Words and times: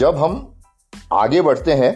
जब 0.00 0.16
हम 0.16 0.34
आगे 1.12 1.40
बढ़ते 1.42 1.72
हैं 1.72 1.92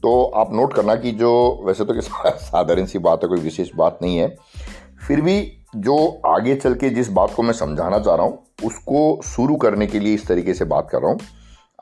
तो 0.00 0.22
आप 0.36 0.52
नोट 0.52 0.72
करना 0.74 0.94
कि 0.94 1.10
जो 1.10 1.30
वैसे 1.64 1.84
तो 1.84 2.00
साधारण 2.00 2.86
सी 2.86 2.98
बात 2.98 3.20
है, 3.22 3.28
कोई 3.28 3.40
विशेष 3.40 3.68
बात 3.76 3.98
नहीं 4.02 4.16
है। 4.16 4.28
फिर 5.06 5.20
भी 5.20 5.36
जो 5.76 5.96
आगे 6.26 6.54
चल 6.54 6.74
के 6.74 6.90
जिस 6.90 7.08
बात 7.10 7.34
को 7.34 7.42
मैं 7.42 7.52
समझाना 7.52 7.98
चाह 7.98 8.14
रहा 8.14 8.26
हूँ, 8.26 8.38
उसको 8.64 9.20
शुरू 9.24 9.56
करने 9.56 9.86
के 9.86 9.98
लिए 9.98 10.14
इस 10.14 10.26
तरीके 10.26 10.54
से 10.54 10.64
बात 10.64 10.88
कर 10.90 11.02
रहा 11.02 11.10
हूँ। 11.10 11.20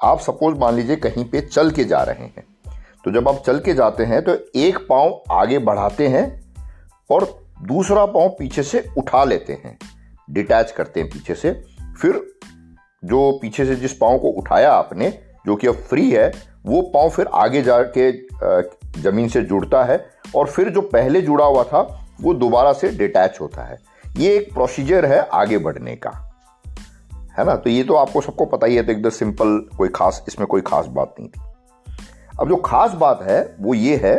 आप 0.03 0.21
सपोज़ 0.21 0.59
मान 0.59 0.75
लीजिए 0.75 0.96
कहीं 0.96 1.25
पे 1.25 1.41
चल 1.41 1.71
के 1.71 1.85
जा 1.85 2.03
रहे 2.03 2.25
हैं। 2.27 2.45
तो 3.04 3.11
जब 3.11 3.29
आप 3.29 3.43
चल 3.46 3.59
के 3.59 3.75
जाते 3.75 4.04
हैं 4.04 4.22
तो 4.22 4.35
एक 4.57 4.79
पाँव 4.91 5.22
आगे 5.32 5.59
बढ़ाते 5.61 6.09
हैं 6.09 6.27
और 7.11 7.29
दूसरा 7.63 8.04
पाँव 8.09 8.29
पीछे 8.39 8.63
से 8.63 8.85
उठा 8.99 9.25
लेते 9.25 9.61
हैं। 9.64 9.79
डिटैच 10.31 10.71
करते 10.71 11.00
हैं 11.00 11.09
पीछे 11.09 11.35
से। 11.35 11.53
फिर 12.00 12.22
जो 13.03 13.31
पीछे 13.32 13.64
से 13.64 13.75
जिस 13.77 13.93
पाँव 13.93 14.18
को 14.18 14.29
उठाया 14.31 14.72
आपने 14.72 15.09
जो 15.46 15.57
कि 15.57 15.67
अब 15.67 15.75
फ्री 15.90 16.11
है 16.11 16.30
वो 16.67 16.80
पाँव 16.94 17.11
फिर 17.11 17.26
आगे 17.35 17.62
जाके 17.62 18.11
ज़मीन 19.00 19.29
से 19.29 19.43
जुड़ता 19.43 19.82
है 19.85 20.04
और 20.36 20.46
फिर 20.46 20.68
जो 20.68 20.81
पहले 20.81 21.21
जुड़ा 21.21 21.44
हुआ 21.44 21.62
था 21.64 21.81
वो 22.21 22.35
दोबारा 22.35 22.72
से 22.72 22.89
डिटैच 22.89 23.39
होता 23.40 23.62
है। 23.62 23.76
ये 24.17 24.34
एक 24.36 24.53
प्रोसीजर 24.54 25.07
है 25.07 25.18
आगे 25.32 25.58
बढ़ने 25.58 25.95
का। 25.96 26.11
है 27.39 27.45
ना? 27.45 27.54
तो 27.57 27.71
ये 27.71 27.82
तो 27.84 27.95
आपको 27.95 28.21
सबको 28.21 28.45
पता 28.45 28.67
ही 28.67 28.76
है 28.76 28.82
तो 28.82 28.93
एकदम 28.93 29.11
सिंपल 29.11 29.58
कोई 29.79 29.89
खास 29.89 30.25
इसमें 30.29 30.46
कोई 30.48 30.61
खास 30.61 30.86
बात 30.86 31.14
नहीं 31.21 31.29
थी। 31.29 31.40
अब 32.41 32.48
जो 32.48 32.56
खास 32.56 32.95
बात 32.95 33.22
है 33.22 33.41
वो 33.61 33.75
ये 33.75 33.97
है 34.03 34.14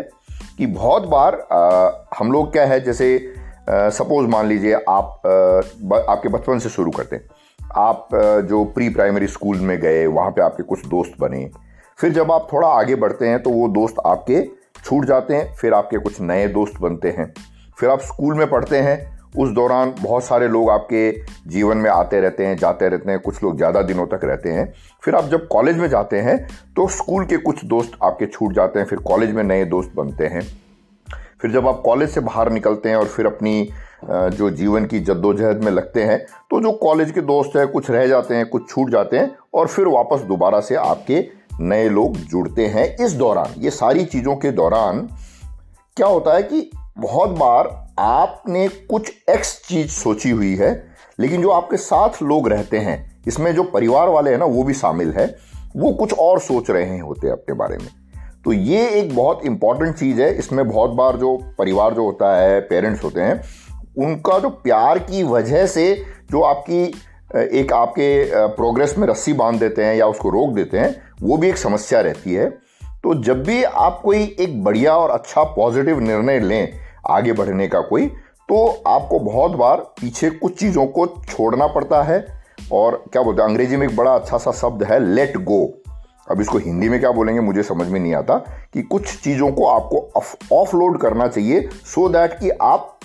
कि 0.57 0.65
बहुत 0.65 1.07
बार 1.07 1.35
आ, 1.51 1.91
हम 2.19 2.31
लोग 2.31 2.51
क्या 2.51 2.65
है 2.65 2.79
जैसे 2.79 3.33
सपोज़ 3.69 4.27
मान 4.27 4.47
लीजिए 4.47 4.73
आप 4.73 5.21
आ, 5.25 6.11
आपके 6.11 6.29
बचपन 6.29 6.59
से 6.59 6.69
शुरू 6.69 6.91
करते 6.91 7.15
हैं। 7.15 7.29
आप 7.75 8.07
जो 8.45 8.63
प्री 8.65 8.89
प्राइमरी 8.89 9.27
स्कूल 9.27 9.59
में 9.59 9.77
गए, 9.79 10.05
वहाँ 10.07 10.31
पे 10.31 10.41
आपके 10.41 10.63
कुछ 10.63 10.85
दोस्त 10.87 11.13
बने। 11.19 11.49
फिर 11.99 12.11
जब 12.13 12.31
आप 12.31 12.47
थोड़ा 12.53 12.67
आगे 12.69 12.95
बढ़ते 12.97 13.27
हैं 13.27 13.41
तो 13.43 13.49
वो 13.49 13.67
दोस्त 13.69 13.95
आपके 14.05 14.43
छूट 14.77 15.05
जाते 15.05 15.33
हैं, 15.33 15.53
फिर 15.53 15.73
आपके 15.73 15.97
कुछ 15.97 16.21
नए 16.21 16.47
दोस्त 16.49 16.81
बनते 16.81 17.09
हैं। 17.09 17.33
फिर 17.77 17.89
आप 17.89 17.99
स्कूल 18.01 18.35
में 18.35 18.49
पढ़ते 18.49 18.77
हैं, 18.77 19.19
उस 19.37 19.49
दौरान 19.49 19.93
बहुत 19.99 20.23
सारे 20.23 20.47
लोग 20.47 20.69
आपके 20.69 21.11
जीवन 21.49 21.77
में 21.77 21.89
आते 21.89 22.19
रहते 22.21 22.45
हैं, 22.45 22.55
जाते 22.57 22.89
रहते 22.89 23.11
हैं, 23.11 23.19
कुछ 23.19 23.43
लोग 23.43 23.57
ज़्यादा 23.57 23.81
दिनों 23.81 24.05
तक 24.07 24.23
रहते 24.23 24.49
हैं। 24.49 24.73
फिर 25.03 25.15
आप 25.15 25.25
जब 25.25 25.47
कॉलेज 25.47 25.77
में 25.77 25.87
जाते 25.89 26.19
हैं 26.19 26.37
तो 26.75 26.87
स्कूल 26.89 27.25
के 27.25 27.37
कुछ 27.39 27.63
दोस्त 27.65 27.91
आपके 28.03 28.25
छूट 28.25 28.53
जाते 28.53 28.79
हैं, 28.79 28.85
फिर 28.85 28.99
कॉलेज 29.01 29.31
में 29.31 29.43
नए 29.43 29.65
दोस्त 29.65 29.91
बनते 29.95 30.27
हैं। 30.27 30.41
फिर 31.41 31.51
जब 31.51 31.67
आप 31.67 31.81
कॉलेज 31.85 32.09
से 32.09 32.19
बाहर 32.21 32.51
निकलते 32.51 32.89
हैं 32.89 32.95
और 32.95 33.05
फिर 33.05 33.25
अपनी 33.25 33.69
जो 34.05 34.49
जीवन 34.49 34.85
की 34.85 34.99
जद्दोजहद 34.99 35.63
में 35.63 35.71
लगते 35.71 36.03
हैं 36.03 36.17
तो 36.51 36.59
जो 36.61 36.71
कॉलेज 36.73 37.11
के 37.11 37.21
दोस्त 37.21 37.55
हैं, 37.57 37.67
कुछ 37.67 37.89
रह 37.91 38.07
जाते 38.07 38.35
हैं, 38.35 38.45
कुछ 38.45 38.69
छूट 38.69 38.89
जाते 38.91 39.17
हैं 39.17 39.31
और 39.53 39.67
फिर 39.67 39.87
वापस 39.87 40.21
दोबारा 40.21 40.59
से 40.59 40.75
आपके 40.75 41.25
नए 41.61 41.89
लोग 41.89 42.17
जुड़ते 42.17 42.65
हैं। 42.67 42.85
इस 42.95 43.13
दौरान, 43.13 43.53
ये 43.57 43.69
सारी 43.71 44.05
चीज़ों 44.05 44.35
के 44.35 44.51
दौरान 44.51 45.07
क्या 45.97 46.07
होता 46.07 46.35
है 46.35 46.43
कि 46.43 46.69
बहुत 46.97 47.29
बार 47.29 47.69
आपने 47.99 48.67
कुछ 48.67 49.11
एक्स 49.29 49.55
चीज़ 49.67 49.89
सोची 49.91 50.29
हुई 50.29 50.55
है, 50.55 50.71
लेकिन 51.19 51.41
जो 51.41 51.49
आपके 51.49 51.77
साथ 51.77 52.21
लोग 52.23 52.47
रहते 52.49 52.77
हैं, 52.77 53.23
इसमें 53.27 53.53
जो 53.55 53.63
परिवार 53.63 54.09
वाले 54.09 54.31
हैं 54.31 54.37
ना, 54.37 54.45
वो 54.45 54.63
भी 54.63 54.73
शामिल 54.73 55.11
है, 55.11 55.25
वो 55.75 55.91
कुछ 55.93 56.13
और 56.13 56.39
सोच 56.39 56.69
रहे 56.69 56.99
होते 56.99 57.27
हैं 57.27 57.33
अपने 57.33 57.55
बारे 57.55 57.77
में। 57.77 57.87
तो 58.45 58.53
ये 58.53 58.87
एक 58.89 59.15
बहुत 59.15 59.45
इंपॉर्टेंट 59.45 59.95
चीज़ 59.95 60.21
है। 60.21 60.33
इसमें 60.33 60.67
बहुत 60.67 60.89
बार 60.89 61.17
जो 61.17 61.37
परिवार 61.57 61.93
जो 61.93 62.03
होता 62.03 62.35
है 62.37 62.59
पेरेंट्स 62.61 63.03
होते 63.03 63.21
हैं, 63.21 63.41
उनका 63.97 64.39
जो 64.39 64.49
प्यार 64.49 64.99
की 64.99 65.23
वजह 65.23 65.65
से 65.65 65.93
जो 66.31 66.41
आपकी 66.41 66.83
एक 67.35 67.73
आपके 67.73 68.47
प्रोग्रेस 68.47 68.95
में 68.97 69.07
रस्सी 69.07 69.33
बाँध 69.33 69.59
देते 69.59 69.83
हैं 69.83 69.95
या 69.95 70.07
उसको 70.07 70.29
रोक 70.29 70.53
देते 70.53 70.79
हैं, 70.79 70.95
वो 71.21 71.37
भी 71.37 71.49
एक 71.49 71.57
समस्या 71.57 72.01
रहती 72.01 72.33
है। 72.33 72.49
तो 73.03 73.13
जब 73.23 73.43
भी 73.43 73.63
आप 73.63 74.01
कोई 74.03 74.23
एक 74.39 74.63
बढ़िया 74.63 74.95
और 74.95 75.09
अच्छा 75.09 75.43
पॉजिटिव 75.55 75.99
निर्णय 75.99 76.39
लें, 76.39 76.73
आगे 77.09 77.33
बढ़ने 77.33 77.67
का 77.67 77.81
कोई 77.81 78.07
तो 78.49 78.67
आपको 78.87 79.19
बहुत 79.19 79.51
बार 79.51 79.77
पीछे 80.01 80.29
कुछ 80.29 80.59
चीज़ों 80.59 80.85
को 80.87 81.05
छोड़ना 81.07 81.67
पड़ता 81.67 82.01
है 82.03 82.25
और 82.71 83.03
क्या 83.13 83.21
बोलते 83.21 83.41
हैं, 83.41 83.49
अंग्रेज़ी 83.49 83.77
में 83.77 83.87
एक 83.87 83.95
बड़ा 83.95 84.13
अच्छा 84.13 84.37
सा 84.37 84.51
शब्द 84.51 84.83
है 84.83 84.99
लेट 85.05 85.37
गो 85.37 85.65
अब 86.31 86.41
इसको 86.41 86.57
हिंदी 86.57 86.89
में 86.89 86.99
क्या 86.99 87.11
बोलेंगे 87.11 87.41
मुझे 87.41 87.63
समझ 87.63 87.87
में 87.87 87.99
नहीं 87.99 88.13
आता 88.15 88.35
कि 88.73 88.81
कुछ 88.81 89.15
चीज़ों 89.21 89.51
को 89.51 89.65
आपको 89.65 90.09
ऑफ़ 90.53 90.75
लोड 90.75 90.99
करना 91.01 91.27
चाहिए 91.27 91.69
सो 91.85 92.07
so 92.07 92.13
दैट 92.13 92.39
कि 92.39 92.49
आप 92.49 92.97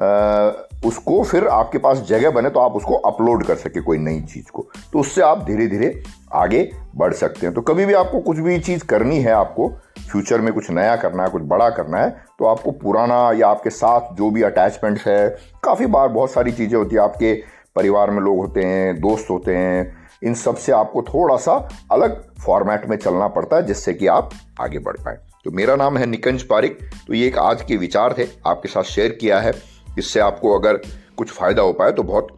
आ, 0.00 0.50
उसको 0.88 1.22
फिर 1.22 1.46
आपके 1.48 1.78
पास 1.78 1.98
जगह 1.98 2.30
बने 2.30 2.50
तो 2.50 2.60
आप 2.60 2.72
उसको 2.72 2.94
अपलोड 2.94 3.44
कर 3.44 3.56
सके 3.56 3.80
कोई 3.80 3.98
नई 3.98 4.20
चीज़ 4.22 4.50
को। 4.52 4.66
तो 4.92 4.98
उससे 4.98 5.22
आप 5.22 5.44
धीरे 5.44 5.66
धीरे 5.66 6.02
आगे 6.32 6.70
बढ़ 6.96 7.12
सकते 7.12 7.46
हैं। 7.46 7.54
तो 7.54 7.60
कभी 7.60 7.86
भी 7.86 7.94
आपको 7.94 8.20
कुछ 8.20 8.38
भी 8.38 8.58
चीज़ 8.60 8.84
करनी 8.84 9.18
है 9.18 9.32
आपको 9.32 9.68
फ्यूचर 10.10 10.40
में 10.40 10.52
कुछ 10.54 10.70
नया 10.70 10.96
करना 10.96 11.22
है 11.22 11.30
कुछ 11.30 11.42
बड़ा 11.42 11.68
करना 11.70 11.98
है 11.98 12.10
तो 12.38 12.44
आपको 12.44 12.70
पुराना 12.72 13.30
या 13.38 13.48
आपके 13.48 13.70
साथ 13.70 14.14
जो 14.16 14.30
भी 14.30 14.42
अटैचमेंट 14.42 15.00
है 15.06 15.28
काफ़ी 15.64 15.86
बार 15.86 16.08
बहुत 16.08 16.30
सारी 16.30 16.52
चीज़ें 16.52 16.78
होती 16.78 16.96
है। 16.96 17.02
आपके 17.02 17.34
परिवार 17.76 18.10
में 18.10 18.20
लोग 18.22 18.38
होते 18.38 18.62
हैं 18.62 19.00
दोस्त 19.00 19.30
होते 19.30 19.56
हैं 19.56 20.01
इन 20.22 20.34
सबसे 20.34 20.72
आपको 20.72 21.02
थोड़ा 21.04 21.36
सा 21.36 21.52
अलग 21.92 22.22
फॉर्मेट 22.40 22.86
में 22.86 22.96
चलना 22.96 23.28
पड़ता 23.28 23.56
है, 23.56 23.66
जिससे 23.66 23.94
कि 23.94 24.06
आप 24.08 24.30
आगे 24.60 24.78
बढ़ 24.78 24.96
पाए। 24.96 25.18
तो 25.44 25.50
मेरा 25.50 25.76
नाम 25.76 25.98
है 25.98 26.06
निकंज 26.06 26.42
पारिक 26.42 26.78
तो 27.06 27.14
ये 27.14 27.26
एक 27.26 27.38
आज 27.38 27.62
के 27.62 27.76
विचार 27.76 28.14
थे, 28.18 28.26
आपके 28.46 28.68
साथ 28.68 28.82
शेयर 28.84 29.12
किया 29.12 29.40
है। 29.40 29.52
इससे 29.98 30.20
आपको 30.20 30.58
अगर 30.58 30.80
कुछ 31.16 31.30
फ़ायदा 31.30 31.62
हो 31.62 31.72
पाए 31.72 31.92
तो 31.92 32.02
बहुत, 32.02 32.28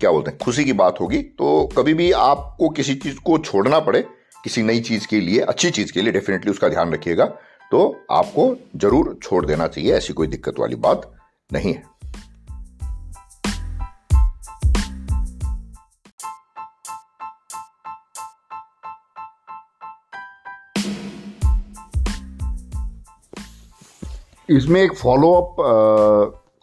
क्या 0.00 0.10
बोलते 0.10 0.30
हैं, 0.30 0.38
खुशी 0.38 0.64
की 0.64 0.72
बात 0.74 1.00
होगी। 1.00 1.18
तो 1.18 1.68
कभी 1.76 1.94
भी 1.94 2.10
आपको 2.12 2.68
किसी 2.70 2.94
चीज़ 2.94 3.18
को 3.20 3.38
छोड़ना 3.40 3.80
पड़े, 3.80 4.04
किसी 4.44 4.62
नई 4.62 4.80
चीज़ 4.80 5.06
के 5.06 5.20
लिए, 5.20 5.40
अच्छी 5.40 5.70
चीज़ 5.70 5.92
के 5.92 6.02
लिए 6.02 6.12
डेफिनेटली 6.12 6.50
उसका 6.50 6.68
ध्यान 6.68 6.92
रखिएगा। 6.92 7.24
तो 7.70 7.80
आपको 8.10 8.54
ज़रूर 8.76 9.18
छोड़ 9.22 9.44
देना 9.46 9.66
चाहिए, 9.66 9.92
ऐसी 9.92 10.12
कोई 10.12 10.26
दिक्कत 10.26 10.58
वाली 10.58 10.76
बात 10.76 11.10
नहीं 11.50 11.72
है। 11.74 11.82
इसमें 24.50 24.80
एक 24.82 24.94
फॉलो 24.94 25.32
अप 25.34 25.56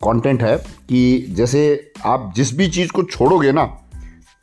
कंटेंट 0.04 0.42
है 0.44 0.56
कि 0.90 1.26
जैसे 1.30 1.92
आप 2.06 2.34
जिस 2.36 2.56
भी 2.58 2.68
चीज़ 2.68 2.92
को 2.92 3.04
छोड़ोगे 3.04 3.52
ना 3.52 3.66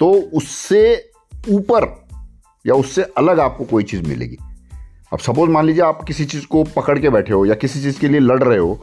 तो 0.00 0.10
उससे 0.12 1.10
ऊपर 1.50 1.86
या 2.66 2.75
उससे 2.75 3.03
अलग 3.03 3.41
आपको 3.41 3.64
कोई 3.64 3.82
चीज़ 3.82 4.03
मिलेगी। 4.08 4.36
अब 5.12 5.19
सपोज़ 5.19 5.50
मान 5.50 5.66
लीजिए 5.66 5.82
आप 5.82 6.03
किसी 6.04 6.25
चीज़ 6.25 6.47
को 6.47 6.64
पकड़ 6.64 6.98
के 6.98 7.10
बैठे 7.10 7.32
हो 7.32 7.44
या 7.47 7.54
किसी 7.54 7.82
चीज़ 7.82 8.00
के 8.00 8.08
लिए 8.08 8.20
लड़ 8.20 8.42
रहे 8.42 8.58
हो 8.58 8.75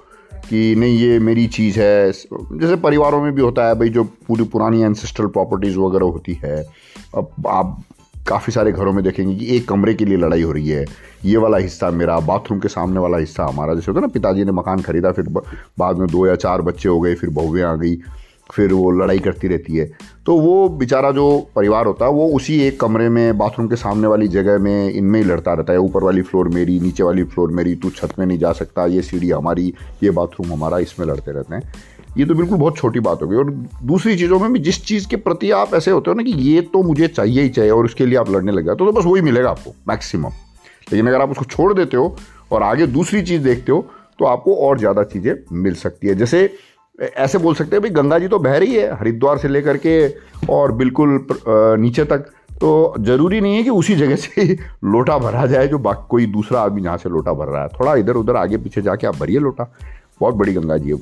कि 0.50 0.76
नहीं, 0.76 0.98
ये 0.98 1.20
मेरी 1.20 1.48
चीज़ 1.48 1.80
है। 1.80 2.12
जैसे 2.12 2.76
परिवारों 2.76 3.22
में 3.22 3.32
भी 3.36 3.42
होता 3.42 3.68
है 3.68 3.76
भाई, 3.76 3.90
जो 3.90 4.04
पूरी 4.04 4.44
पुरानी 4.44 4.82
एंसेस्ट्रल 4.82 5.28
प्रॉपर्टीज़ 5.28 5.78
वगैरह 5.78 6.06
होती 6.06 6.40
है। 6.44 6.62
अब 7.16 7.48
आप 7.48 7.82
काफ़ी 8.30 8.54
सारे 8.54 8.72
घरों 8.72 8.94
में 8.94 9.04
देखेंगे 9.04 9.36
कि 9.36 9.56
एक 9.56 9.68
कमरे 9.70 9.94
के 9.94 10.06
लिए 10.06 10.18
लड़ाई 10.18 10.42
हो 10.42 10.52
रही 10.52 10.70
है। 10.70 10.86
ये 11.26 11.38
वाला 11.38 11.58
हिस्सा 11.58 11.90
मेरा, 11.92 12.20
बाथरूम 12.20 12.60
के 12.60 12.68
सामने 12.68 13.00
वाला 13.00 13.18
हिस्सा 13.18 13.46
हमारा, 13.46 13.74
जैसे 13.74 13.92
होता 13.92 14.00
है 14.00 14.02
ना, 14.02 14.12
पिताजी 14.14 14.44
ने 14.44 14.52
मकान 14.52 14.82
खरीदा, 14.82 15.12
फिर 15.12 15.26
बाद 15.80 15.98
में 15.98 16.08
दो 16.08 16.28
या 16.28 16.36
चार 16.36 16.62
बच्चे 16.62 16.90
हो 16.90 17.00
गए, 17.00 17.16
फिर 17.16 17.30
बहुएँ 17.30 17.64
आ 17.64 17.76
गई, 17.76 17.96
फिर 18.54 18.74
वो 18.74 18.92
लड़ाई 18.92 19.20
करती 19.20 19.48
रहती 19.48 19.76
है। 19.76 19.92
तो 20.26 20.38
वो 20.38 20.70
बेचारा 20.70 21.12
जो 21.12 21.50
परिवार 21.56 21.86
होता 21.86 22.06
है, 22.06 22.12
वो 22.12 22.28
उसी 22.28 22.60
एक 22.62 22.80
कमरे 22.80 23.10
में, 23.10 23.38
बाथरूम 23.38 23.68
के 23.68 23.76
सामने 23.76 24.08
वाली 24.08 24.28
जगह 24.28 24.58
में 24.58 24.94
इनमें 24.94 25.22
ही 25.22 25.26
लड़ता 25.26 25.54
रहता 25.54 25.74
है। 25.74 25.80
ऊपर 25.80 26.04
वाली 26.04 26.22
फ्लोर 26.22 26.50
मेरी, 26.50 26.80
नीचे 26.80 27.04
वाली 27.04 27.24
फ्लोर 27.24 27.52
मेरी, 27.52 27.76
तू 27.76 27.90
छत 27.90 28.14
में 28.20 28.26
नहीं 28.26 28.38
जा 28.38 28.52
सकता, 28.52 28.86
ये 28.86 29.02
सीढ़ी 29.02 29.30
हमारी, 29.30 29.74
ये 30.04 30.10
बाथरूम 30.10 30.54
हमारा, 30.54 30.80
इसमें 30.80 31.08
लड़ते 31.08 31.32
रहते 31.32 31.56
हैं। 31.56 31.74
ये 32.20 32.26
तो 32.26 32.36
बिल्कुल 32.36 32.58
बहुत 32.58 32.78
छोटी 32.78 33.00
बात 33.00 33.22
हो 33.22 33.28
गई। 33.28 33.38
और 33.38 33.52
दूसरी 33.86 34.16
चीज़ों 34.18 34.40
में 34.40 34.52
भी 34.54 34.60
जिस 34.62 34.84
चीज़ 34.86 35.08
के 35.10 35.16
प्रति 35.18 35.52
आप 35.54 35.74
ऐसे 35.76 35.92
होते 35.92 36.12
हो 36.12 36.16
ना 36.16 36.24
कि 36.24 36.32
ये 36.44 36.62
तो 36.74 36.84
मुझे 36.84 37.08
चाहिए 37.10 37.42
ही 37.42 37.50
चाहिए 37.50 37.72
और 37.72 37.86
उसके 37.86 38.06
लिए 38.06 38.18
आप 38.20 38.30
लड़ने 38.32 38.52
लग 38.52 38.66
जाते 38.66 38.84
हो 38.84 38.92
तो 38.92 39.00
बस 39.00 39.06
वही 39.06 39.22
मिलेगा 39.22 39.50
आपको 39.50 39.74
मैक्सिमम 39.90 40.32
लेकिन 40.88 41.08
अगर 41.08 41.22
आप 41.22 41.32
उसको 41.32 41.46
छोड़ 41.48 41.74
देते 41.74 41.98
हो 41.98 42.16
और 42.52 42.64
आगे 42.64 42.88
दूसरी 42.90 43.22
चीज़ 43.24 43.44
देखते 43.44 43.72
हो 43.72 43.86
तो 44.20 44.26
आपको 44.26 44.56
और 44.68 44.80
ज़्यादा 44.80 45.04
चीज़ें 45.06 45.34
मिल 45.56 45.74
सकती 45.76 46.08
है। 46.08 46.16
जैसे 46.16 46.50
ऐसे 47.00 47.38
बोल 47.38 47.54
सकते 47.56 47.76
हैं, 47.76 47.82
भाई 47.82 47.90
गंगा 47.92 48.18
जी 48.20 48.28
तो 48.28 48.40
बह 48.40 48.58
रही 48.58 48.76
है 48.76 48.94
हरिद्वार 48.96 49.38
से 49.38 49.48
लेकर 49.48 49.78
के 49.78 49.94
और 50.50 50.72
बिल्कुल 50.74 51.26
नीचे 51.80 52.04
तक। 52.06 52.26
तो 52.52 52.94
ज़रूरी 53.00 53.40
नहीं 53.42 53.56
है 53.56 53.64
कि 53.64 53.70
उसी 53.72 53.96
जगह 53.96 54.16
से 54.16 54.46
लोटा 54.86 55.18
भरा 55.18 55.46
जाए 55.48 55.68
जो 55.68 55.78
बाकी 55.80 56.08
कोई 56.10 56.26
दूसरा 56.28 56.62
आदमी 56.62 56.82
जहाँ 56.82 56.98
से 56.98 57.10
लोटा 57.10 57.34
भर 57.34 57.48
रहा 57.48 57.62
है। 57.64 57.70
थोड़ा 57.80 57.96
इधर 57.96 58.16
उधर 58.16 58.36
आगे 58.36 58.58
पीछे 58.58 58.82
जाके 58.82 59.08
आप 59.08 59.18
भरिए 59.18 59.40
लोटा। 59.40 59.72
बहुत 60.20 60.36
बड़ी 60.36 60.54
गंगा 60.54 60.78
जी 60.78 60.90
है 60.90 60.96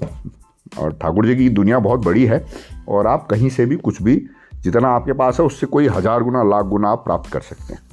और 0.77 0.93
ठाकुर 0.93 1.27
जी 1.27 1.35
की 1.35 1.49
दुनिया 1.49 1.79
बहुत 1.79 2.05
बड़ी 2.05 2.25
है 2.25 2.45
और 2.89 3.07
आप 3.07 3.27
कहीं 3.27 3.49
से 3.49 3.65
भी 3.65 3.75
कुछ 3.77 4.01
भी 4.01 4.15
जितना 4.63 4.89
आपके 4.89 5.13
पास 5.13 5.39
है, 5.39 5.45
उससे 5.45 5.67
कोई 5.67 5.87
हज़ार 5.87 6.23
गुना, 6.23 6.43
लाख 6.43 6.65
गुना 6.65 6.89
आप 6.89 7.03
प्राप्त 7.05 7.31
कर 7.31 7.41
सकते 7.41 7.73
हैं। 7.73 7.85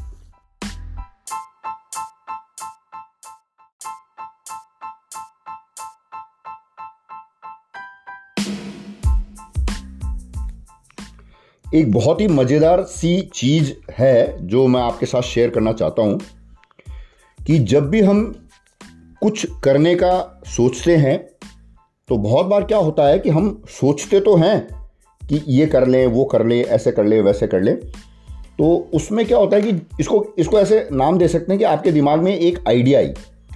एक 11.65 11.93
बहुत 11.93 12.21
ही 12.21 12.27
मज़ेदार 12.29 12.83
सी 12.83 13.21
चीज़ 13.35 13.73
है 13.93 14.47
जो 14.47 14.67
मैं 14.67 14.81
आपके 14.81 15.07
साथ 15.07 15.23
शेयर 15.23 15.51
करना 15.51 15.73
चाहता 15.73 16.03
हूँ 16.03 16.21
कि 17.39 17.59
जब 17.59 17.89
भी 17.91 18.01
हम 18.01 18.21
कुछ 19.23 19.47
करने 19.65 19.95
का 19.95 20.43
सोचते 20.47 20.97
हैं 20.97 21.19
तो 22.09 22.17
बहुत 22.17 22.47
बार 22.47 22.65
क्या 22.65 22.79
होता 22.79 23.07
है 23.07 23.19
कि 23.19 23.31
हम 23.31 23.63
सोचते 23.69 24.21
तो 24.21 24.37
हैं 24.37 24.67
कि 25.23 25.41
ये 25.49 25.67
कर 25.67 25.87
लें, 25.87 26.07
वो 26.07 26.25
कर 26.25 26.47
लें, 26.47 26.65
ऐसे 26.65 26.93
कर 26.93 27.05
लें, 27.05 27.21
वैसे 27.21 27.47
कर 27.47 27.61
लें। 27.61 27.77
तो 28.59 28.91
उसमें 28.95 29.25
क्या 29.27 29.39
होता 29.39 29.57
है 29.57 29.63
कि 29.63 29.87
इसको 30.01 30.25
इसको 30.39 30.59
ऐसे 30.59 30.89
नाम 30.93 31.19
दे 31.19 31.29
सकते 31.29 31.53
हैं 31.53 31.59
कि 31.59 31.65
आपके 31.65 31.93
दिमाग 31.93 32.21
में 32.21 32.37
एक 32.37 32.59
आइडिया 32.69 32.99
आई 32.99 33.09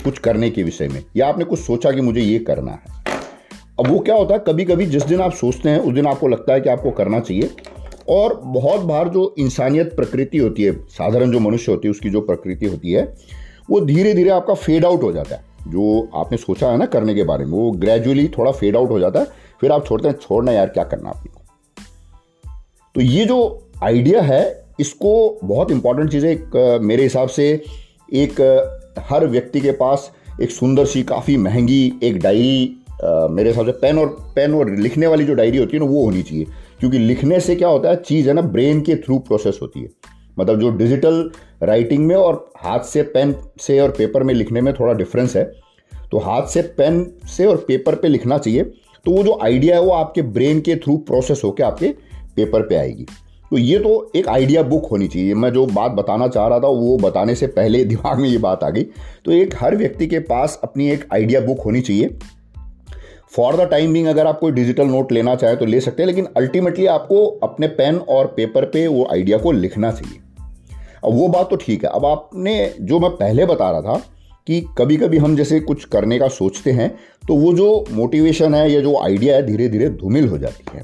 कुछ 0.04 0.18
करने 0.18 0.50
के 0.50 0.62
विषय 0.62 0.88
में, 0.88 1.02
या 1.16 1.28
आपने 1.28 1.44
कुछ 1.44 1.58
सोचा 1.58 1.90
कि 1.90 2.00
मुझे 2.00 2.20
ये 2.20 2.38
करना 2.38 2.72
है। 2.72 2.96
अब 3.80 3.86
वो 3.86 3.98
क्या 3.98 4.14
होता 4.14 4.34
है 4.34 4.44
कभी 4.46 4.64
कभी 4.64 4.86
जिस 4.86 5.02
दिन 5.02 5.20
आप 5.20 5.32
सोचते 5.32 5.68
हैं, 5.68 5.78
उस 5.78 5.94
दिन 5.94 6.06
आपको 6.06 6.28
लगता 6.28 6.52
है 6.52 6.60
कि 6.60 6.70
आपको 6.70 6.90
करना 6.90 7.20
चाहिए। 7.20 7.50
और 8.08 8.40
बहुत 8.44 8.80
बार 8.80 9.08
जो 9.08 9.34
इंसानियत 9.38 9.94
प्रकृति 9.96 10.38
होती 10.38 10.62
है, 10.62 10.72
साधारण 10.72 11.32
जो 11.32 11.40
मनुष्य 11.40 11.72
होती 11.72 11.88
है, 11.88 11.90
उसकी 11.90 12.10
जो 12.10 12.20
प्रकृति 12.20 12.66
होती 12.66 12.92
है, 12.92 13.14
वो 13.70 13.80
धीरे 13.80 14.14
धीरे 14.14 14.30
आपका 14.30 14.54
फेड 14.54 14.84
आउट 14.84 15.02
हो 15.02 15.12
जाता 15.12 15.36
है। 15.36 15.47
जो 15.68 16.08
आपने 16.14 16.38
सोचा 16.38 16.70
है 16.70 16.76
ना 16.76 16.86
करने 16.86 17.14
के 17.14 17.24
बारे 17.24 17.44
में, 17.44 17.52
वो 17.52 17.70
ग्रेजुअली 17.70 18.28
थोड़ा 18.28 18.52
फेड 18.52 18.76
आउट 18.76 18.90
हो 18.90 19.00
जाता 19.00 19.20
है। 19.20 19.26
फिर 19.60 19.72
आप 19.72 19.86
छोड़ते 19.86 20.08
हैं 20.08 20.18
छोड़ना 20.22 20.52
यार, 20.52 20.66
क्या 20.66 20.84
करना 20.84 21.08
आपने? 21.08 21.38
तो 22.94 23.00
ये 23.00 23.24
जो 23.24 23.68
आइडिया 23.82 24.20
है, 24.20 24.64
इसको 24.80 25.38
बहुत 25.44 25.70
इंपॉर्टेंट 25.70 26.10
चीज़ 26.10 26.26
है 26.26 26.32
एक, 26.32 26.78
मेरे 26.82 27.02
हिसाब 27.02 27.28
से, 27.28 27.64
एक, 28.12 28.40
हर 28.98 29.26
व्यक्ति 29.26 29.60
के 29.60 29.70
पास 29.70 30.12
एक 30.42 30.50
सुंदर 30.50 30.86
सी, 30.86 31.02
काफ़ी 31.02 31.36
महँगी 31.36 31.92
एक 32.02 32.18
डायरी 32.18 32.74
मेरे 33.04 33.50
हिसाब 33.50 33.66
से 33.66 33.72
पेन 33.72 33.98
और 33.98 34.32
पेन 34.36 34.54
और 34.54 34.70
लिखने 34.70 35.06
वाली 35.06 35.24
जो 35.24 35.34
डायरी 35.34 35.58
होती 35.58 35.76
है 35.76 35.82
ना, 35.84 35.90
वो 35.90 36.04
होनी 36.04 36.22
चाहिए। 36.22 36.46
क्योंकि 36.80 36.98
लिखने 36.98 37.40
से 37.40 37.56
क्या 37.56 37.68
होता 37.68 37.88
है, 37.88 37.96
चीज़ 37.96 38.28
है 38.28 38.34
ना 38.34 38.42
ब्रेन 38.42 38.80
के 38.80 38.96
थ्रू 38.96 39.18
प्रोसेस 39.18 39.58
होती 39.62 39.80
है। 39.80 39.88
मतलब 40.38 40.60
जो 40.60 40.70
डिजिटल 40.70 41.30
राइटिंग 41.62 42.06
में 42.06 42.16
और 42.16 42.50
हाथ 42.56 42.80
से 42.80 43.02
पेन 43.02 43.34
से 43.60 43.80
और 43.80 43.90
पेपर 43.90 44.22
में 44.22 44.34
लिखने 44.34 44.60
में 44.60 44.74
थोड़ा 44.74 44.92
डिफरेंस 44.92 45.36
है 45.36 45.44
तो 46.10 46.18
हाथ 46.18 46.46
से 46.46 46.62
पेन 46.62 47.12
से 47.28 47.46
और 47.46 47.56
पेपर 47.56 47.94
पे 47.94 48.08
लिखना 48.08 48.38
चाहिए 48.38 48.62
तो 49.04 49.10
वो 49.10 49.22
जो 49.22 49.38
आइडिया 49.42 49.76
है 49.76 49.82
वो 49.82 49.90
आपके 49.90 50.22
ब्रेन 50.22 50.60
के 50.60 50.76
थ्रू 50.76 50.96
प्रोसेस 50.96 51.40
होकर 51.44 51.64
आपके 51.64 51.88
पेपर 52.36 52.62
पे 52.62 52.76
आएगी। 52.76 53.06
तो 53.50 53.58
ये 53.58 53.78
तो 53.78 54.12
एक 54.16 54.28
आइडिया 54.28 54.62
बुक 54.62 54.86
होनी 54.90 55.08
चाहिए। 55.08 55.34
मैं 55.34 55.52
जो 55.52 55.66
बात 55.66 55.90
बताना 55.90 56.28
चाह 56.28 56.48
रहा 56.48 56.60
था, 56.60 56.68
वो 56.68 56.96
बताने 56.96 57.34
से 57.34 57.46
पहले 57.46 57.84
दिमाग 57.84 58.18
में 58.18 58.28
ये 58.28 58.38
बात 58.38 58.64
आ 58.64 58.70
गई। 58.70 58.82
तो 59.24 59.32
एक 59.32 59.54
हर 59.58 59.76
व्यक्ति 59.76 60.06
के 60.06 60.18
पास 60.18 60.60
अपनी 60.64 60.90
एक 60.90 61.04
आइडिया 61.12 61.40
बुक 61.40 61.60
होनी 61.60 61.80
चाहिए। 61.80 62.18
फॉर 63.36 63.56
द 63.56 63.60
टाइम 63.60 63.92
बिंग 63.92 64.06
अगर 64.06 64.26
आप 64.26 64.38
कोई 64.38 64.52
डिजिटल 64.52 64.86
नोट 64.86 65.12
लेना 65.12 65.34
चाहें 65.34 65.56
तो 65.56 65.64
ले 65.64 65.80
सकते 65.80 66.02
हैं, 66.02 66.06
लेकिन 66.06 66.28
अल्टीमेटली 66.36 66.86
आपको 66.86 67.26
अपने 67.26 67.66
पेन 67.66 67.96
और 67.96 68.26
पेपर 68.26 68.64
पे 68.64 68.86
वो 68.86 69.08
आइडिया 69.12 69.38
को 69.38 69.52
लिखना 69.52 69.92
चाहिए। 69.92 70.20
अब 71.04 71.12
वो 71.12 71.28
बात 71.28 71.50
तो 71.50 71.56
ठीक 71.56 71.84
है। 71.84 71.90
अब 71.90 72.06
आपने 72.06 72.74
जो 72.80 72.98
मैं 73.00 73.10
पहले 73.10 73.46
बता 73.46 73.70
रहा 73.70 73.80
था 73.82 73.96
कि 74.46 74.60
कभी 74.78 74.96
कभी 74.96 75.18
हम 75.18 75.36
जैसे 75.36 75.60
कुछ 75.60 75.84
करने 75.84 76.18
का 76.18 76.28
सोचते 76.28 76.72
हैं 76.72 76.88
तो 77.28 77.34
वो 77.34 77.52
जो 77.54 77.84
मोटिवेशन 77.92 78.54
है 78.54 78.70
या 78.72 78.80
जो 78.80 78.96
आइडिया 78.98 79.36
है 79.36 79.46
धीरे 79.46 79.68
धीरे 79.68 79.88
धूमिल 79.90 80.28
हो 80.28 80.38
जाती 80.38 80.76
है। 80.76 80.82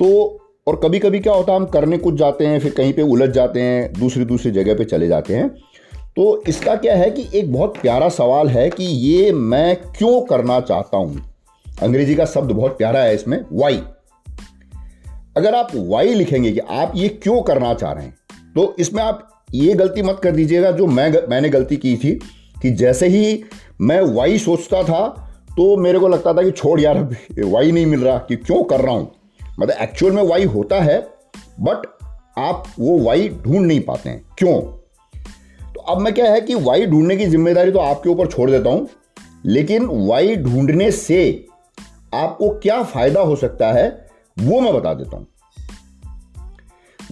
तो 0.00 0.40
और 0.66 0.76
कभी 0.76 0.98
कभी 0.98 1.18
क्या 1.20 1.32
होता 1.32 1.52
है, 1.52 1.58
हम 1.58 1.66
करने 1.66 1.98
कुछ 1.98 2.14
जाते 2.14 2.46
हैं, 2.46 2.58
फिर 2.60 2.72
कहीं 2.72 2.92
पे 2.92 3.02
उलझ 3.02 3.30
जाते 3.30 3.60
हैं 3.60 3.92
दूसरी 3.92 4.24
दूसरी 4.24 4.50
जगह 4.50 4.74
पे 4.74 4.84
चले 4.84 5.08
जाते 5.08 5.34
हैं। 5.34 5.48
तो 6.16 6.42
इसका 6.48 6.74
क्या 6.76 6.96
है 6.96 7.10
कि 7.10 7.26
एक 7.34 7.52
बहुत 7.52 7.76
प्यारा 7.76 8.08
सवाल 8.08 8.48
है 8.48 8.68
कि 8.70 8.84
ये 8.84 9.32
मैं 9.32 9.76
क्यों 9.76 10.20
करना 10.20 10.58
चाहता 10.60 10.96
हूँ? 10.96 11.22
अंग्रेज़ी 11.66 12.14
का 12.14 12.24
शब्द 12.24 12.50
बहुत 12.50 12.76
प्यारा 12.78 13.00
है 13.00 13.14
इसमें 13.14 13.38
वाई 13.52 13.80
अगर 15.36 15.54
आप 15.54 15.70
वाई 15.74 16.14
लिखेंगे 16.14 16.52
कि 16.52 16.58
आप 16.58 16.92
ये 16.96 17.08
क्यों 17.08 17.40
करना 17.42 17.72
चाह 17.74 17.92
रहे 17.92 18.04
हैं 18.04 18.16
तो 18.54 18.74
इसमें 18.78 19.02
आप 19.02 19.28
ये 19.54 19.74
गलती 19.74 20.02
मत 20.02 20.20
कर 20.22 20.32
दीजिएगा 20.32 20.70
जो 20.70 20.86
मैं 20.86 21.12
मैंने 21.28 21.48
गलती 21.48 21.76
की 21.76 21.96
थी, 21.96 22.12
कि 22.62 22.70
जैसे 22.72 23.06
ही 23.08 23.42
मैं 23.80 24.00
वाई 24.14 24.38
सोचता 24.38 24.82
था 24.82 25.06
तो 25.50 25.76
मेरे 25.76 25.98
को 25.98 26.08
लगता 26.08 26.32
था 26.32 26.42
कि 26.42 26.50
छोड़ 26.50 26.80
यार 26.80 26.98
वाई 27.34 27.72
नहीं 27.72 27.86
मिल 27.86 28.00
रहा, 28.00 28.18
कि 28.18 28.36
क्यों 28.36 28.62
कर 28.64 28.80
रहा 28.80 28.94
हूँ? 28.94 29.12
मतलब 29.60 29.76
एक्चुअल 29.82 30.12
में 30.12 30.22
वाई 30.22 30.44
होता 30.46 30.80
है 30.82 30.98
बट 31.60 31.86
आप 32.38 32.64
वो 32.78 32.98
वाई 32.98 33.28
ढूंढ 33.28 33.66
नहीं 33.66 33.80
पाते 33.80 34.10
हैं। 34.10 34.24
क्यों? 34.38 34.60
तो 35.74 35.80
अब 35.82 36.00
मैं 36.00 36.12
क्या 36.14 36.32
है 36.32 36.40
कि 36.40 36.54
वाई 36.56 36.86
ढूँढने 36.86 37.16
की 37.16 37.26
ज़िम्मेदारी 37.26 37.72
तो 37.72 37.78
आपके 37.78 38.10
ऊपर 38.10 38.26
छोड़ 38.26 38.50
देता 38.50 38.70
हूँ, 38.70 38.88
लेकिन 39.46 39.88
वाई 40.08 40.36
ढूँढने 40.36 40.90
से 40.90 41.46
आपको 42.14 42.48
क्या 42.58 42.82
फ़ायदा 42.82 43.20
हो 43.20 43.36
सकता 43.36 43.72
है, 43.72 43.88
वो 44.36 44.60
मैं 44.60 44.74
बता 44.74 44.94
देता 44.94 45.16
हूँ। 45.16 45.26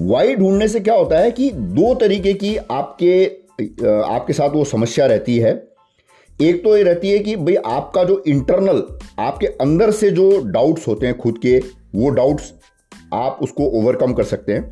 वाई 0.00 0.34
ढूँढने 0.36 0.68
से 0.68 0.80
क्या 0.80 0.94
होता 0.94 1.18
है 1.18 1.30
कि 1.30 1.50
दो 1.50 1.94
तरीके 1.94 2.32
की 2.34 2.56
आपके 2.56 3.24
आपके 3.84 4.32
साथ 4.32 4.50
वो 4.50 4.64
समस्या 4.64 5.06
रहती 5.06 5.38
है। 5.38 5.52
एक 6.42 6.62
तो 6.64 6.76
ये 6.76 6.82
रहती 6.82 7.10
है 7.10 7.18
कि 7.18 7.36
भाई 7.36 7.54
आपका 7.54 8.04
जो 8.04 8.22
इंटरनल 8.26 8.82
आपके 9.18 9.46
अंदर 9.46 9.90
से 9.90 10.10
जो 10.10 10.38
डाउट्स 10.44 10.88
होते 10.88 11.06
हैं 11.06 11.18
खुद 11.18 11.38
के, 11.38 11.58
वो 11.94 12.10
डाउट्स 12.10 12.52
आप 13.14 13.38
उसको 13.42 13.66
ओवरकम 13.80 14.12
कर 14.12 14.24
सकते 14.24 14.52
हैं। 14.52 14.70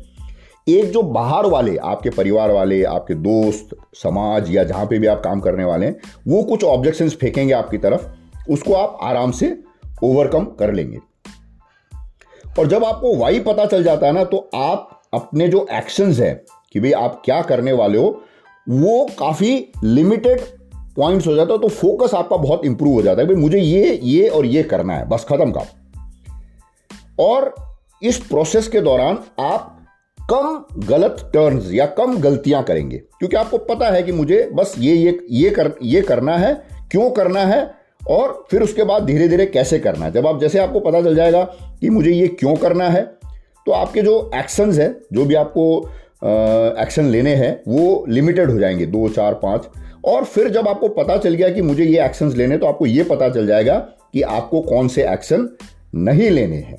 एक 0.67 0.91
जो 0.91 1.01
बाहर 1.03 1.45
वाले, 1.45 1.75
आपके 1.77 2.09
परिवार 2.09 2.51
वाले, 2.51 2.83
आपके 2.83 3.13
दोस्त, 3.13 3.75
समाज 3.93 4.55
या 4.55 4.63
जहाँ 4.63 4.85
पे 4.85 4.99
भी 4.99 5.07
आप 5.07 5.21
काम 5.23 5.39
करने 5.39 5.63
वाले 5.63 5.85
हैं, 5.85 5.99
वो 6.27 6.43
कुछ 6.43 6.63
ऑब्जेक्शंस 6.63 7.15
फेंकेंगे 7.15 7.53
आपकी 7.53 7.77
तरफ़, 7.77 8.07
उसको 8.49 8.73
आप 8.73 8.97
आराम 9.01 9.31
से 9.31 9.57
ओवरकम 10.03 10.45
कर 10.59 10.73
लेंगे। 10.73 10.99
और 12.59 12.67
जब 12.67 12.83
आपको 12.83 13.15
वाई 13.15 13.39
पता 13.39 13.65
चल 13.65 13.83
जाता 13.83 14.07
है 14.07 14.13
ना 14.13 14.23
तो 14.23 14.49
आप 14.55 14.90
अपने 15.13 15.47
जो 15.47 15.65
एक्शंस 15.71 16.19
है 16.19 16.33
कि 16.73 16.79
भाई 16.79 16.91
आप 16.91 17.21
क्या 17.25 17.41
करने 17.41 17.71
वाले 17.71 17.97
हो, 17.97 18.21
वो 18.67 19.07
काफ़ी 19.19 19.55
लिमिटेड 19.83 20.41
पॉइंट्स 20.95 21.27
हो 21.27 21.35
जाता 21.35 21.53
है 21.53 21.59
तो 21.59 21.67
फोकस 21.67 22.13
आपका 22.13 22.37
बहुत 22.37 22.65
इंप्रूव 22.65 22.93
हो 22.93 23.01
जाता 23.01 23.21
है 23.21 23.27
भाई 23.27 23.35
मुझे 23.35 23.59
ये 23.59 23.99
ये 24.03 24.27
और 24.27 24.45
ये 24.45 24.63
करना 24.63 24.95
है, 24.95 25.07
बस 25.09 25.25
खत्म 25.29 25.51
का 25.51 25.65
और 27.19 27.53
इस 28.01 28.17
प्रोसेस 28.19 28.67
के 28.67 28.81
दौरान 28.81 29.17
आप 29.39 29.77
कम 30.29 30.79
गलत 30.87 31.29
टर्न्स 31.33 31.71
या 31.73 31.85
कम 31.87 32.17
गलतियाँ 32.17 32.63
करेंगे, 32.63 32.97
क्योंकि 32.97 33.35
आपको 33.35 33.57
पता 33.57 33.89
है 33.89 34.03
कि 34.03 34.11
मुझे 34.11 34.43
बस 34.53 34.75
ये 34.79 34.95
ये 34.95 35.17
ये 35.31 35.49
कर, 35.49 35.71
ये 35.83 36.01
करना 36.01 36.37
है, 36.37 36.53
क्यों 36.91 37.09
करना 37.11 37.39
है, 37.39 37.71
और 38.09 38.45
फिर 38.51 38.61
उसके 38.61 38.83
बाद 38.83 39.05
धीरे 39.05 39.27
धीरे 39.27 39.45
कैसे 39.45 39.79
करना 39.79 40.05
है। 40.05 40.11
जब 40.11 40.27
आप, 40.27 40.39
जैसे 40.41 40.59
आपको 40.59 40.79
पता 40.79 41.01
चल 41.01 41.15
जाएगा 41.15 41.43
कि 41.81 41.89
मुझे 41.89 42.11
ये 42.11 42.27
क्यों 42.29 42.55
करना 42.55 42.87
है 42.89 43.03
तो 43.65 43.71
आपके 43.71 44.01
जो 44.01 44.31
एक्शंस 44.35 44.79
है, 44.79 45.01
जो 45.13 45.25
भी 45.25 45.35
आपको 45.35 45.89
एक्शन 46.81 47.05
लेने 47.05 47.35
हैं, 47.35 47.61
वो 47.67 48.05
लिमिटेड 48.09 48.51
हो 48.51 48.59
जाएँगे, 48.59 48.85
दो, 48.85 49.09
चार, 49.09 49.33
पाँच। 49.33 49.67
और 50.05 50.23
फिर 50.23 50.49
जब 50.49 50.67
आपको 50.67 50.87
पता 50.87 51.17
चल 51.17 51.33
गया 51.33 51.49
कि 51.49 51.61
मुझे 51.61 51.83
ये 51.83 52.05
एक्शंस 52.05 52.35
लेने 52.35 52.57
तो 52.57 52.65
आपको 52.65 52.85
ये 52.85 53.03
पता 53.03 53.29
चल 53.29 53.47
जाएगा 53.47 53.75
कि 54.13 54.21
आपको 54.21 54.61
कौन 54.61 54.87
से 54.87 55.03
एक्शन 55.09 55.49
नहीं 55.95 56.29
लेने 56.29 56.55
हैं। 56.55 56.77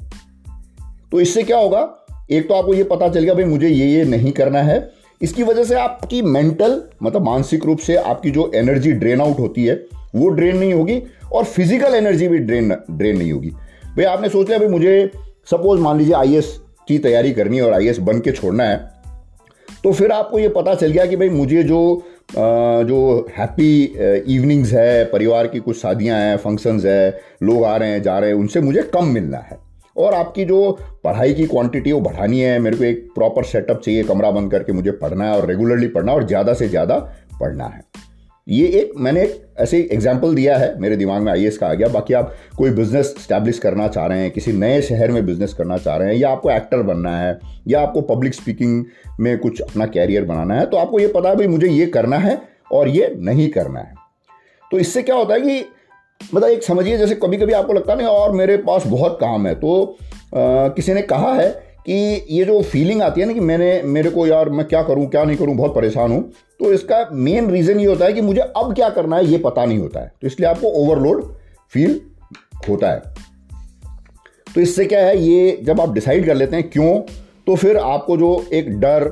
तो 1.13 1.21
इससे 1.21 1.43
क्या 1.43 1.59
होगा? 1.59 2.07
एक 2.31 2.49
तो 2.49 2.55
आपको 2.55 2.75
ये 2.75 2.85
पता 2.85 3.09
चल 3.09 3.21
गया, 3.21 3.35
भाई, 3.35 3.45
मुझे 3.45 3.69
ये 3.69 3.87
ये 3.87 4.05
नहीं 4.05 4.33
करना 4.33 4.63
है। 4.63 4.91
इसकी 5.23 5.43
वजह 5.43 5.65
से 5.65 5.75
आपकी 5.75 6.23
मेंटल 6.23 6.83
मतलब 7.03 7.23
मानसिक 7.23 7.65
रूप 7.65 7.79
से 7.79 7.97
आपकी 7.97 8.31
जो 8.31 8.51
एनर्जी 8.55 8.93
ड्रेन 8.93 9.21
आउट 9.21 9.39
होती 9.39 9.65
है, 9.65 9.75
वो 10.15 10.29
ड्रेन 10.29 10.57
नहीं 10.57 10.75
होगी 10.75 11.03
और 11.33 11.45
फ़िज़िकल 11.45 11.95
एनर्जी 11.95 12.29
भी 12.29 12.39
ड्रेन 12.39 12.77
ड्रेन 12.91 13.19
नहीं 13.19 13.33
होगी। 13.33 13.51
भाई, 13.51 14.05
आपने 14.05 14.29
सोच 14.29 14.47
लिया, 14.47 14.59
भाई, 14.59 14.69
मुझे 14.69 15.11
सपोज़ 15.51 15.81
मान 15.81 15.99
लीजिए 15.99 16.15
आई 16.15 16.41
की 16.89 16.99
तैयारी 16.99 17.33
करनी 17.33 17.57
है 17.57 17.63
और 17.63 17.73
आईएएस 17.75 17.99
बन 18.01 18.21
के 18.21 18.33
छोड़ना 18.33 18.65
है। 18.65 18.77
तो 19.85 19.93
फिर 19.93 20.13
आपको 20.13 20.39
ये 20.39 20.49
पता 20.51 20.75
चल 20.75 20.91
गया 20.91 21.07
कि 21.07 21.17
भाई 21.17 21.29
मुझे 21.31 21.63
जो 21.65 22.03
जो 22.33 23.27
हैप्पी 23.31 23.83
इवनिंग्स 24.35 24.73
है, 24.73 25.05
परिवार 25.05 25.47
की 25.47 25.59
कुछ 25.59 25.77
शादियाँ 25.77 26.19
हैं 26.19 26.37
फ़ंक्शंस 26.37 26.85
है, 26.85 27.21
लोग 27.43 27.65
आ 27.65 27.77
रहे 27.77 27.89
हैं, 27.89 28.03
जा 28.03 28.19
रहे 28.19 28.31
हैं, 28.31 28.37
उनसे 28.37 28.61
मुझे 28.61 28.83
कम 28.95 29.07
मिलना 29.07 29.39
है। 29.41 29.59
और 29.97 30.15
आपकी 30.15 30.45
जो 30.45 30.71
पढ़ाई 31.05 31.35
की 31.35 31.47
क्वांटिटी 31.47 31.93
वो 31.93 32.01
बढ़ानी 32.01 32.41
है, 32.41 32.59
मेरे 32.59 32.77
को 32.77 32.85
एक 32.85 33.09
प्रॉपर 33.15 33.45
सेटअप 33.45 33.81
चाहिए, 33.81 34.05
कमरा 34.05 34.31
बंद 34.31 34.51
करके 34.51 34.73
मुझे 34.73 34.91
पढ़ना 34.93 35.25
है 35.25 35.37
और 35.37 35.47
रेगुलरली 35.47 35.89
पढ़ना 35.89 36.13
और 36.13 36.27
ज़्यादा 36.27 36.55
से 36.55 36.69
ज़्यादा 36.69 36.99
पढ़ना 37.41 37.65
है। 37.67 37.83
ये 38.47 38.67
एक 38.69 38.93
मैंने 38.97 39.23
एक 39.23 39.55
ऐसे 39.61 39.79
एग्ज़ाम्पल 39.93 40.35
दिया 40.35 40.57
है 40.59 40.79
मेरे 40.81 40.97
दिमाग 40.97 41.23
में 41.23 41.31
आई 41.33 41.51
का 41.51 41.67
आ 41.67 41.75
गया। 41.75 41.89
बाकी 41.89 42.15
आप 42.15 42.35
कोई 42.57 42.71
बिज़नेस 42.71 43.15
स्टैब्लिश 43.19 43.59
करना 43.59 43.87
चाह 43.89 44.07
रहे 44.07 44.21
हैं 44.21 44.31
किसी 44.31 44.53
नए 44.53 44.81
शहर 44.83 45.11
में 45.11 45.25
बिज़नेस 45.27 45.53
करना 45.55 45.77
चाह 45.79 45.97
रहे 45.97 46.09
हैं 46.09 46.17
या 46.17 46.31
आपको 46.31 46.51
एक्टर 46.51 46.83
बनना 46.83 47.17
है 47.19 47.39
या 47.69 47.81
आपको 47.81 48.01
पब्लिक 48.05 48.35
स्पीकिंग 48.35 48.85
में 49.21 49.37
कुछ 49.39 49.61
अपना 49.61 49.87
कैरियर 49.87 50.25
बनाना 50.25 50.55
है 50.55 50.67
तो 50.67 50.77
आपको 50.77 51.01
ये 51.01 51.07
पता 51.09 51.29
है 51.29 51.37
भाई 51.37 51.47
मुझे 51.47 51.69
ये 51.69 51.87
करना 51.89 52.19
है 52.19 52.41
और 52.73 52.89
ये 52.89 53.15
नहीं 53.19 53.49
करना 53.51 53.81
है। 53.81 53.95
तो 54.71 54.79
इससे 54.79 55.03
क्या 55.03 55.17
होता 55.17 55.35
है 55.35 55.41
कि 55.41 55.65
मतलब 56.35 56.49
एक 56.49 56.63
समझिए 56.63 56.99
जैसे 56.99 57.15
कभी 57.15 57.37
कभी 57.37 57.53
आपको 57.53 57.73
लगता 57.73 57.95
नहीं 57.95 58.07
और 58.07 58.33
मेरे 58.33 58.57
पास 58.59 58.87
बहुत 58.87 59.19
काम 59.21 59.47
है। 59.47 59.55
तो 59.55 59.85
आ, 60.35 60.69
किसी 60.69 60.95
ने 60.95 61.03
कहा 61.03 61.33
है 61.35 61.51
कि 61.87 62.27
ये 62.31 62.45
जो 62.45 62.61
फीलिंग 62.63 63.03
आती 63.03 63.21
है 63.21 63.27
ना 63.27 63.33
कि 63.33 63.41
मैंने, 63.41 63.83
मेरे 63.83 64.11
को 64.11 64.27
यार 64.27 64.49
मैं 64.49 64.67
क्या 64.67 64.83
करूँ, 64.83 65.07
क्या 65.07 65.25
नहीं 65.25 65.37
करूँ, 65.37 65.55
बहुत 65.57 65.75
परेशान 65.75 66.13
हूँ 66.13 66.23
तो 66.61 66.73
इसका 66.73 67.09
मेन 67.13 67.51
रीज़न 67.51 67.81
ये 67.81 67.87
होता 67.87 68.05
है 68.05 68.13
कि 68.13 68.21
मुझे 68.21 68.41
अब 68.41 68.75
क्या 68.75 68.89
करना 68.91 69.17
है 69.17 69.27
ये 69.27 69.39
पता 69.39 69.65
नहीं 69.65 69.79
होता 69.79 70.01
है। 70.01 70.13
तो 70.23 70.27
इसलिए 70.27 70.49
आपको 70.49 70.69
ओवरलोड 70.83 71.25
फील 71.73 72.01
होता 72.69 72.91
है। 72.91 73.03
तो 74.47 74.61
इससे 74.61 74.85
क्या 74.85 75.07
है, 75.07 75.19
ये 75.19 75.59
जब 75.63 75.81
आप 75.81 75.93
डिसाइड 75.95 76.27
कर 76.27 76.35
लेते 76.35 76.57
हैं 76.57 76.69
क्यों 76.71 76.95
तो 77.47 77.57
फिर 77.57 77.77
आपको 77.77 78.17
जो 78.17 78.45
एक 78.53 78.71
डर 78.71 79.11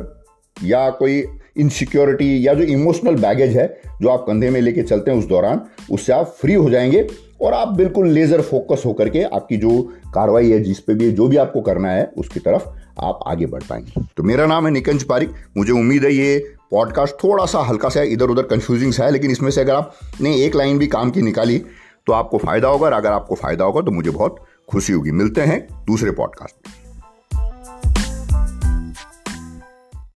या 0.65 0.89
कोई 0.91 1.25
इनसिक्योरिटी 1.57 2.47
या 2.47 2.55
जो 2.55 2.63
इमोशनल 2.65 3.15
बैगेज 3.15 3.57
है 3.57 3.67
जो 4.03 4.09
आप 4.09 4.25
कंधे 4.27 4.51
में 4.51 4.61
लेके 4.61 4.83
चलते 4.83 5.11
हैं 5.11 5.19
उस 5.19 5.25
दौरान, 5.25 5.61
उससे 5.91 6.13
आप 6.13 6.27
फ्री 6.39 6.55
हो 6.55 6.71
जाएँगे 6.71 7.07
और 7.43 7.53
आप 7.53 7.69
बिल्कुल 7.69 8.09
लेजर 8.09 8.41
फोकस 8.41 8.83
होकर 8.87 9.09
के 9.09 9.23
आपकी 9.25 9.57
जो 9.57 9.71
कार्रवाई 10.15 10.51
है, 10.51 10.61
जिस 10.61 10.81
पे 10.81 10.95
भी 10.95 11.11
जो 11.13 11.27
भी 11.29 11.37
आपको 11.37 11.61
करना 11.61 11.89
है, 11.89 12.05
उसकी 12.19 12.41
तरफ़ 12.41 12.69
आप 13.01 13.21
आगे 13.27 13.47
बढ़ 13.47 13.63
पाएँगे। 13.63 14.03
तो 14.17 14.23
मेरा 14.23 14.47
नाम 14.47 14.67
है 14.67 14.73
निकंज 14.73 15.03
पारिक। 15.03 15.35
मुझे 15.57 15.73
उम्मीद 15.73 16.05
है 16.05 16.13
ये 16.13 16.39
पॉडकास्ट 16.71 17.15
थोड़ा 17.15 17.45
सा 17.47 17.61
हल्का 17.61 17.89
सा 17.89 18.03
इधर 18.03 18.31
उधर 18.31 18.43
कंफ्यूजिंग 18.47 18.93
सा 18.93 19.05
है, 19.05 19.11
लेकिन 19.11 19.31
इसमें 19.31 19.51
से 19.51 19.61
अगर 19.61 19.75
आपने 19.75 20.35
एक 20.37 20.57
लाइन 20.57 20.79
भी 20.79 20.87
काम 20.89 21.11
की 21.11 21.23
निकाली 21.23 21.59
तो 22.07 22.13
आपको 22.13 22.39
फ़ायदा 22.39 22.69
होगा, 22.69 22.87
और 22.87 22.93
अगर 22.93 23.13
आपको 23.13 23.35
फ़ायदा 23.35 23.65
होगा 23.65 23.81
तो 23.81 23.91
मुझे 23.91 24.11
बहुत 24.11 24.45
खुशी 24.69 24.93
होगी। 24.93 25.11
मिलते 25.13 25.41
हैं 25.43 25.67
दूसरे 25.87 26.11
पॉडकास्ट 26.13 26.69
में 26.69 26.80